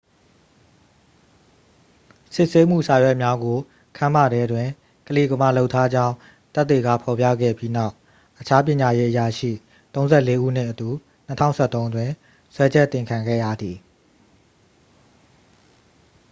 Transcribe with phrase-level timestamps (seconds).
[2.35, 3.57] စစ်ဆေးမှု စာရွက်များကို
[3.97, 4.67] ခန်းမထဲတွင်
[5.07, 6.15] ကလီကမာလုပ်ထားကြောင်း
[6.53, 7.93] သက်သေက ဖော်ပြခဲ့ပြီးနောက်
[8.39, 9.51] အခြား ပညာရေးအရာရှိ
[9.99, 10.89] 34 ဦးနှင့်အတူ
[11.41, 12.09] 2013 တွင်
[12.55, 13.77] စွဲချက်တင်ခံခဲ့ရသည်